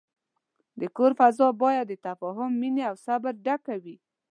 د 0.79 0.81
کور 0.97 1.11
فضا 1.19 1.47
باید 1.61 1.85
د 1.89 1.93
تفاهم، 2.07 2.51
مینې، 2.61 2.83
او 2.89 2.95
صبر 3.05 3.33
ډکه 3.45 3.75
وي. 3.83 3.97